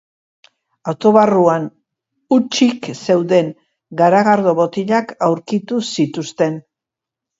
Auto 0.91 1.09
barruan 1.17 1.67
hutsik 2.37 2.89
zeuden 3.09 3.53
garagardo 4.03 4.57
botilak 4.61 5.15
aurkitu 5.29 5.83
zituzten. 5.95 6.59